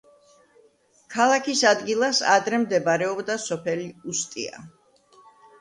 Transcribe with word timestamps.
ქალაქის 1.15 1.61
ადგილას 1.73 2.21
ადრე 2.37 2.61
მდებარეობდა 2.63 3.39
სოფელი 3.47 3.87
უსტია. 4.15 4.67